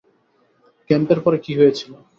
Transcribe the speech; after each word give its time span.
ক্যাম্পের 0.89 1.19
পরে 1.25 1.37
কি 1.45 1.51
হয়েছিল? 1.59 1.91